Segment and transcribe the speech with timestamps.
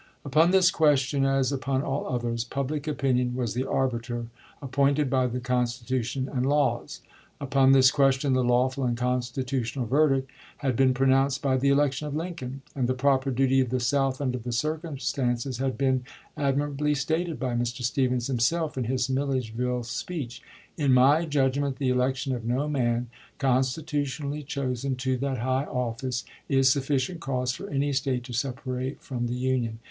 [0.25, 4.25] Upon this question, as upon all others, public opinion was the arbiter
[4.59, 7.01] appointed by the Consti tution and laws.
[7.39, 10.27] Upon this question the lawful and constitutional verdict
[10.57, 14.19] had been pronounced by the election of Lincoln; and the proper duty of the South
[14.19, 16.03] under the circumstances had been
[16.35, 17.83] ad mirably stated by Mr.
[17.83, 20.41] Stephens himself in his Milledgeville speech:"
[20.83, 23.05] In my judgment the elec tion of no man,
[23.37, 28.99] constitutionally chosen to that high office, is sufficient cause for any State to sep, arate
[28.99, 29.77] from the Union.